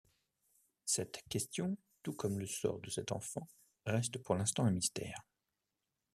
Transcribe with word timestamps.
Cette 0.85 1.19
question, 1.29 1.77
tout 2.01 2.13
comme 2.13 2.39
le 2.39 2.47
sort 2.47 2.79
de 2.79 2.89
cette 2.89 3.11
enfant, 3.11 3.47
reste 3.85 4.17
pour 4.17 4.33
l'instant 4.33 4.65
un 4.65 4.71
mystère. 4.71 5.21